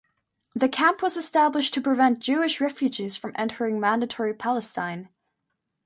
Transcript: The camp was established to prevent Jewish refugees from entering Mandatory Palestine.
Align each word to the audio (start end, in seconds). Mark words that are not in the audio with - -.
The 0.55 0.67
camp 0.67 1.03
was 1.03 1.15
established 1.15 1.75
to 1.75 1.79
prevent 1.81 2.21
Jewish 2.21 2.59
refugees 2.59 3.15
from 3.15 3.33
entering 3.35 3.79
Mandatory 3.79 4.33
Palestine. 4.33 5.09